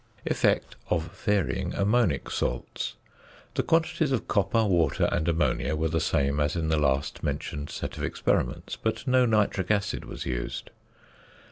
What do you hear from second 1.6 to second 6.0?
Ammonic Salts.~ The quantities of copper, water, and ammonia were the